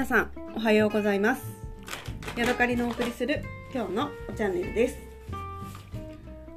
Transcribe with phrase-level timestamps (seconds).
[0.00, 1.42] 皆さんおはようございます。
[2.34, 4.96] ヤドカリのお送りする今日のチャンネルです。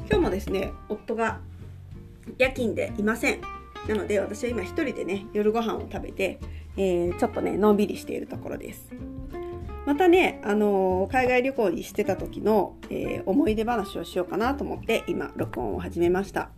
[0.09, 1.41] 今日もですね夫が
[2.37, 3.41] 夜勤でいません。
[3.85, 6.39] なので私は今一人でね夜ご飯を食べて、
[6.77, 8.87] えー、ちょっとねのんびりしているところです。
[9.85, 16.49] またね、あのー、海外旅行にしてた時の、えー、思い出話をしようかなと思って今録音を始めました。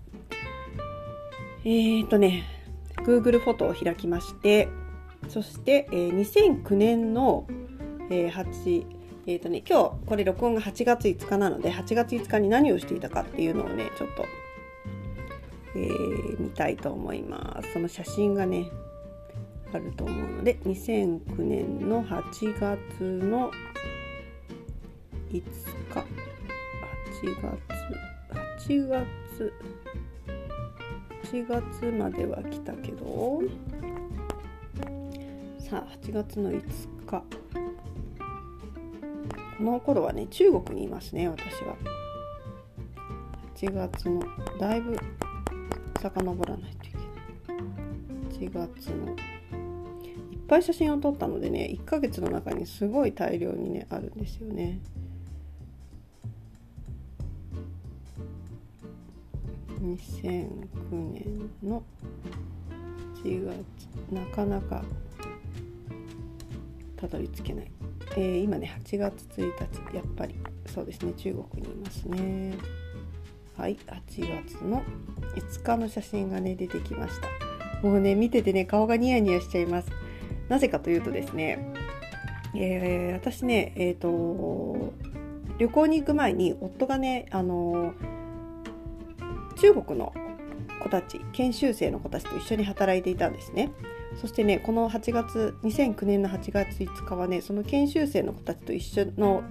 [1.64, 2.44] えーとね
[2.98, 4.70] Google フォトを開きまして
[5.28, 6.20] そして、えー、
[6.64, 7.48] 2009年の、
[8.10, 8.86] えー、8
[9.28, 14.24] えーとね、今日これ録音が8月5日なので8月5日に何をしていたかっていうのをねちょっと、
[15.76, 17.74] えー、見たいと思います。
[17.74, 18.70] その写真がね
[19.74, 23.50] あると思うので2009年の8月の
[25.32, 26.26] 5日。
[27.24, 27.66] 8月
[28.68, 29.54] 8月
[31.24, 33.42] 8月までは来たけど
[35.68, 36.62] さあ8月の5
[37.08, 37.24] 日。
[39.58, 41.76] この頃はね中国にいますね私は。
[43.56, 44.22] 8月の
[44.60, 44.96] だいぶ
[46.00, 48.52] 遡らないといけない。
[48.52, 54.80] 8月のいっぱい写真を撮ったのでね1ヶ月の中にすごい大量にねあるんですよね。
[59.82, 60.60] 2009
[60.92, 61.82] 年の
[63.24, 63.58] 1月
[64.14, 64.84] なかなか
[67.08, 67.72] たどり着けない、
[68.12, 69.54] えー、今ね8月1
[69.92, 70.36] 日やっぱり。
[70.74, 72.54] そうですね中国にいますね。
[73.56, 74.84] はい8月の
[75.36, 77.28] 5日の写真がね出てきました。
[77.88, 79.90] もうね見ててね顔がニヤニヤしちゃいます。
[80.50, 81.74] なぜかというとですね、
[82.56, 84.94] えー、私ねえっ、ー、と
[85.58, 87.94] 旅行に行く前に夫がねあの
[89.58, 90.14] 中国の
[90.82, 93.72] 子たち研修生の子たちと一緒に働いていたんですね。
[94.20, 99.44] そしてねこの8月2009年の8月5日はねその研修生の子たちと一緒の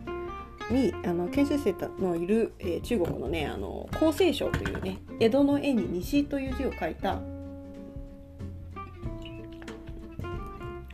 [0.70, 7.20] にあの研修生のいる、えー、中国のねあの厚生省というね江戸の絵に西という字を書いた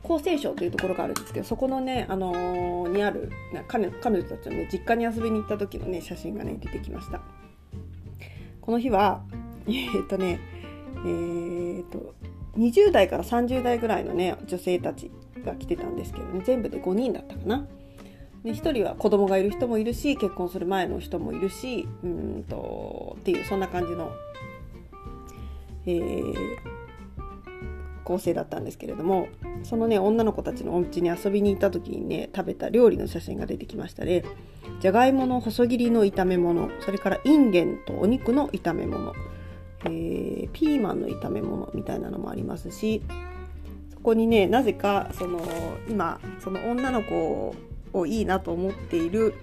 [0.03, 3.31] 厚生省というところがあるんですけどそこのね、あのー、にある
[3.69, 7.21] 彼彼女たちのね実家に遊びに行った時のね写真がね出てきました。
[8.61, 9.23] この日は
[9.67, 10.41] えー、っとね
[10.97, 12.15] えー、っと
[12.60, 15.10] 20代から30代ぐらいのね女性たち
[15.44, 17.66] が来てたんですけどね全部で5人だったかな。
[18.44, 24.12] で1人は子供がいる人もいるし結婚する前の人もいるしうんとっていうそんな感じの、
[25.87, 26.34] えー、
[28.04, 29.28] 構成だったんですけれども
[29.62, 34.25] そのね女の子たちのお家に遊びに行った時にね食べた料理の写真が出てきましたね。
[34.81, 39.12] じゃがいもの細切りの炒め物それからインゲンとお肉の炒め物
[39.85, 43.03] えー、ピーマンの炒め物みたいなのもありますし
[43.93, 45.41] そこにねなぜかその
[45.89, 47.55] 今その女の子
[47.93, 49.35] をいいなと思っている、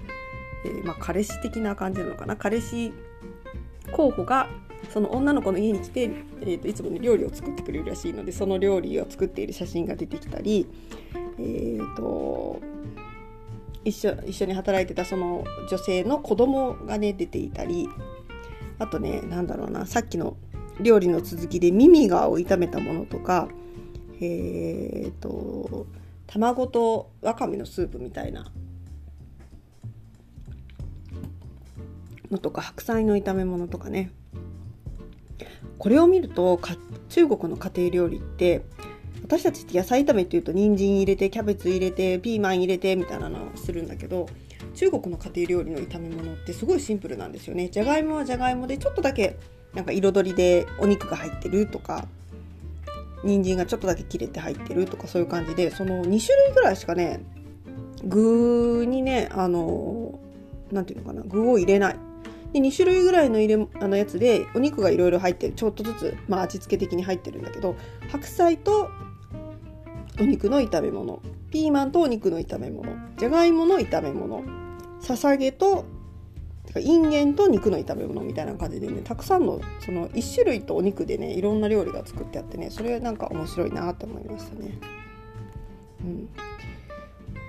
[0.65, 2.35] えー、まあ、彼氏的な感じなのかな？
[2.35, 2.93] 彼氏
[3.91, 4.47] 候補が
[4.93, 6.03] その女の子の家に来て、
[6.41, 10.67] えーと、いつもね料理を作ってくれるらしいのでその料理を作っている写真が出てきたり、
[11.39, 12.61] えーと、
[13.83, 17.89] 一緒一緒に働いてたその女性の子供がね出ていたり
[18.79, 20.37] あとね何だろうなさっきの
[20.79, 23.49] 料理の続きでミミガを炒めたものとか
[24.19, 25.85] えーと、
[26.25, 28.51] 卵とわかめのスープみたいな
[32.31, 34.11] のとか白菜の炒め物とかね。
[35.77, 36.59] これを見ると
[37.09, 38.63] 中国の家庭料理って
[39.21, 44.27] 私たちって野菜炒めっていうと人参入れてキャベツ入れてピーマン入れてみたいなのをするんだけど
[44.77, 47.67] 中国の家庭料理の炒め物ってすごいシンプルなんですよね。
[47.67, 49.35] じゃがいもはじゃがいもでちょっとだけ
[49.73, 52.07] なんか彩りでお肉が入ってるとか
[53.23, 57.21] 人参がちょっとだけ切れて入ってるとかそういう感じでその2種類ぐらいしかね
[58.03, 60.19] 具にねあの
[60.71, 61.95] 何て言うのかな具を入れない。
[62.53, 65.53] で2種類ぐらいの入れあのやつでお肉がいろいろ入ってる。
[65.53, 67.75] ちょっとずつ、まあ、味付け的に入ってるんだけど
[68.11, 68.91] 白菜と
[70.19, 71.19] お肉の炒め物。
[71.49, 72.95] ピーマンとお肉の炒め物。
[73.17, 74.66] じゃがいもの炒め物。
[74.99, 75.85] ささげと
[76.79, 84.77] インゲンと肉の炒め物みたいな感じでねたくさんのその1種類とお肉でねいろんな料理が作ってあってねそれなんか面白いなと思いましたね。
[86.01, 86.29] うん、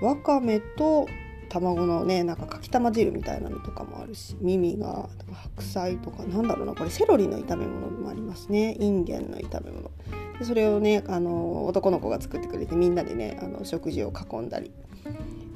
[0.01, 1.07] わかめと
[1.49, 8.75] 卵のねなんかかきたま汁みたいなのとかもあるし耳が白菜とかなんだろうなこれセロリの炒め物もありますね。
[8.79, 9.91] インゲンの炒め物。
[10.39, 14.71] でそれをねあの男の子が作ってくれてみんなでねあの食事を囲んだり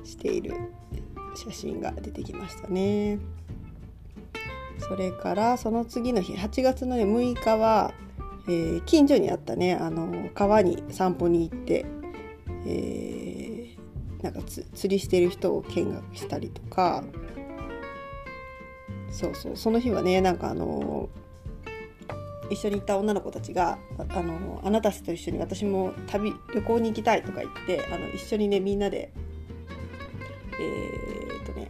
[0.03, 0.55] している
[1.35, 3.19] 写真が出てきましたね。
[4.79, 7.93] それからその次の日8月の、ね、6日は、
[8.47, 11.85] えー、近所にあったねあの川に散歩に行って、
[12.65, 17.03] えー、なんか釣りしてる人を見学したりとか
[19.09, 21.09] そうそうその日はねなんかあの
[22.49, 29.13] 一緒に行った女の子たちがあのあなたたちと一緒に私も旅旅行に行きたいとか言ってあの一緒にねみんなで
[30.59, 31.69] えー、とね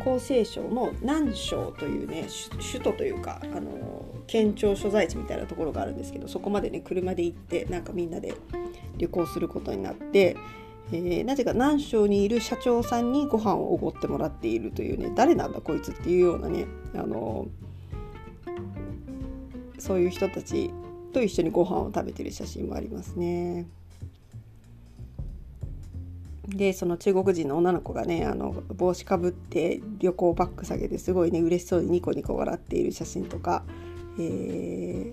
[0.00, 2.28] 厚生省の南省というね
[2.72, 8.34] 首都というかあの県庁所在地みたいなところがあるんですけどそこまでね車で行ってなんかみんなで
[8.96, 10.36] 旅行することになって、
[10.92, 17.48] えー、なぜか南省にいる社長さんにご飯をおごってもらっているというね誰なんだこいつっていうようなねあの
[19.78, 20.70] そういう人たち
[21.12, 23.66] と一緒にご飯を食べてる写真もありますね。
[26.48, 33.64] でその中国人の女の子がねあの帽子かぶって旅行バッグ下げてすごいね嬉しそうにニコニコ笑っている写真とか
[34.16, 35.12] 何、え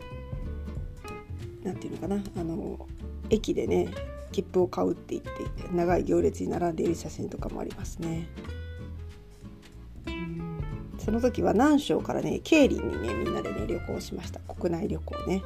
[1.63, 2.87] ー、て言うのかなあの
[3.29, 3.89] 駅でね
[4.31, 5.31] 切符を買うって言って
[5.73, 8.27] 長い行列に並んでいる写真とかもありますね。
[10.99, 15.43] その時は南省からね桂林にねみんなでね旅行しました国内旅行ね。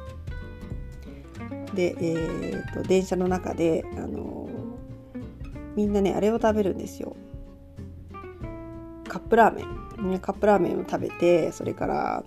[1.74, 4.39] で、えーと、電車の中で、あの、
[5.76, 7.16] みんなねあれを食べるんですよ。
[9.08, 9.64] カップラーメ
[10.02, 12.24] ン、ね、カップラーメンを食べてそれから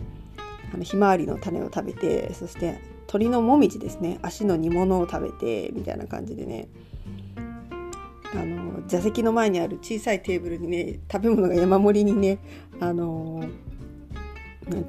[0.73, 4.19] あのひまわりの種を食べてそして鳥のもみじですね。
[4.21, 6.67] 足の煮物を食べてみたいな感じでね。
[8.35, 12.39] あの座席の前にある小さいテーブルにね食べ物が山盛りにね
[12.79, 13.43] あの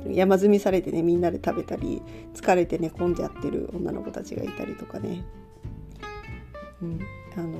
[0.08, 2.02] 山積みされてねみんなで食べたり
[2.32, 5.22] 疲れて寝込んじゃってる女の子たちがいたりとかね、
[6.80, 7.00] うん、
[7.36, 7.58] あの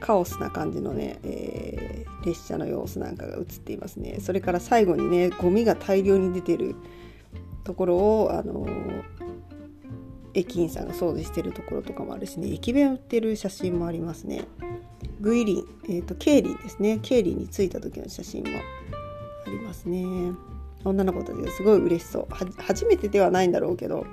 [0.00, 4.18] カオスな感じのね、えー、列車の様子なんかが映っていますね。
[4.20, 6.76] それから最後にねゴミが大量に出てる
[7.64, 8.66] ところをあの
[10.34, 14.44] 駅員さんが掃除してるところとかもあるしね駅弁売ってる写真もありますね。
[15.20, 16.98] グイリン、えーと、ケイリンですね。
[17.02, 18.50] ケイリンに着いた時の写真も
[19.46, 20.04] ありますね。
[20.84, 22.26] 女の子たちがすごい嬉しそう。
[22.62, 24.06] 初めてではないんだろうけど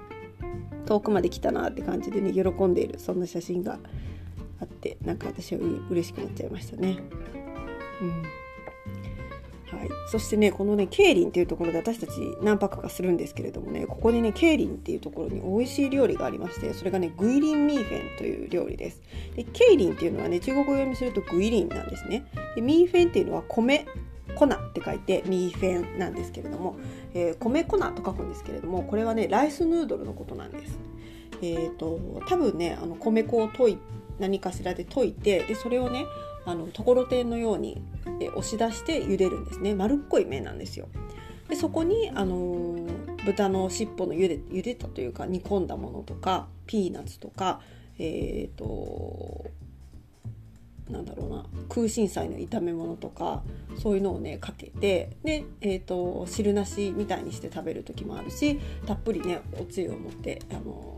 [0.85, 3.79] 遠くまで来たなって感じでね喜んでいるそんな写真が
[4.63, 6.97] あってなんか私は嬉しくなっちゃいましたね。
[8.01, 8.23] うん。
[9.77, 12.11] はい、そしてねこのねケイリンっていうところで私たち
[12.41, 19.01] 何泊かするんですけれどもねここにねケイリンっていうところに美味しい料理がありましてそれがねグイリンミーフェンという料理です。
[19.35, 22.25] でケイリンっていうのはね中国語読みするとグイリンなんですね。
[22.55, 23.85] でミーフェンっていうのは米
[24.35, 26.77] 粉って書いてミーフェンなんですけれども、
[27.13, 30.77] えー、米粉と書くんですけれどもこれはねライスヌードルのことなんです。
[31.41, 33.77] えーと、と多分ねあの米粉を溶い
[34.19, 36.05] 何かしらで溶いてでそれをね
[36.45, 37.81] あのところてんのように
[38.35, 40.87] 押し出して茹でるんですね丸っこい麺なんですよ。
[41.49, 47.59] でそこに、あのー、豚の尻尾の茹で茹でたというか煮込んだものとかピーナッツとか
[47.99, 49.51] えっ、ー、と
[50.89, 53.43] なんだろうな空心菜の炒め物とか
[53.77, 60.92] そういうのをねかけてで、えーと、汁なしみたいにして食べる時もあるしたっぷりねおつゆを持って、あのー、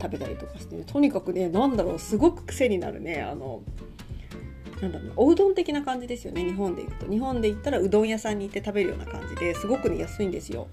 [0.00, 3.62] 食べたりとかして、とにかくね何だろうすごく癖になるねあの
[4.80, 7.10] なんだろうおうどん的な感じですよね日本で行くと。
[7.10, 10.68] 日本で行ったらうどん屋さんに行って食べるような感じですごくね安いんですよ。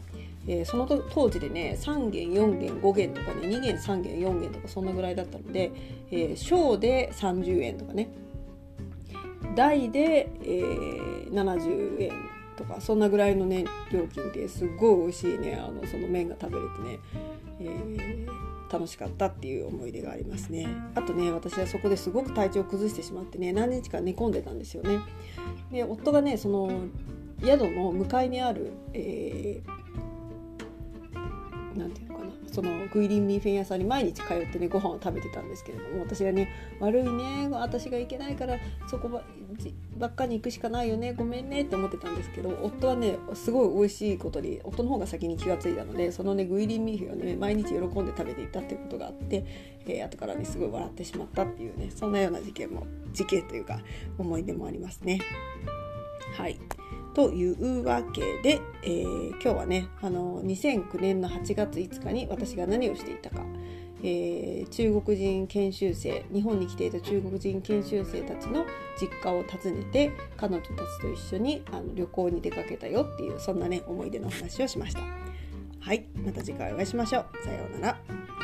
[0.45, 5.71] えー、その当時でね3元4元5元とかね2元3元4元とかそんなぐらいだったので、
[6.11, 8.09] えー、小で30円とかね。
[9.55, 12.11] 大で、えー、70円
[12.57, 16.99] とかそんなぐらいのね料金ですごい美味しいねあのその麺が食べれてね、
[17.59, 18.22] え
[18.73, 20.67] 楽しかったっていう思い出がありますね。
[20.95, 24.99] あとね私はそこですごく体調を崩してしまってね何日か寝込んでたんですよね。
[25.71, 26.71] で夫がねその
[27.45, 29.82] 宿の向かいにある、えー、
[31.75, 36.49] なんていうのかなそのグイリンミーフェン屋さんに毎日通ってねご飯を食べてたんですけれども私がね
[36.79, 39.23] 悪いね私が行けないからそこば
[39.97, 49.45] ばっかに行くしかないよねごめんねって思ってたんですけど夫はねすごい美味しいことに夫の方が先に気が付いたのでそのねグイリンミーフェンをね毎日喜んで食べていたっていうことがあって、
[49.85, 53.79] えー、後からねすごい笑ってしまったっていうねそんなような事件も事件というか
[54.17, 55.19] 思い出もありますね。
[56.35, 56.57] はい
[57.13, 63.43] というわけで、えー、今日はねあの2009年の8月5日に私が何をしていたか、
[64.03, 68.65] えー、中国人研修生日本に来ていた中国人研修生たちの
[68.99, 75.01] 実家を訪ねて彼女たちと一緒にあの旅行に出かけたよっていうそんなね思い出の話をしました。
[75.79, 77.43] はいまた次回お会いしましょう。
[77.43, 78.42] さようなら。